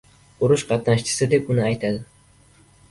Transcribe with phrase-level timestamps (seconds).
[0.47, 2.05] Urush qatnashchisi deb uni aytadi!